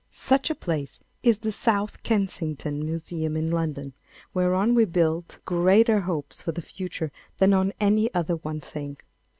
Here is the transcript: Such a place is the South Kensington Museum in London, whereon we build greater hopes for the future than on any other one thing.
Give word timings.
Such 0.11 0.49
a 0.49 0.55
place 0.55 0.99
is 1.21 1.37
the 1.37 1.51
South 1.51 2.01
Kensington 2.01 2.83
Museum 2.83 3.37
in 3.37 3.51
London, 3.51 3.93
whereon 4.33 4.73
we 4.73 4.83
build 4.85 5.37
greater 5.45 5.99
hopes 5.99 6.41
for 6.41 6.51
the 6.51 6.61
future 6.63 7.11
than 7.37 7.53
on 7.53 7.71
any 7.79 8.11
other 8.11 8.37
one 8.37 8.61
thing. 8.61 8.97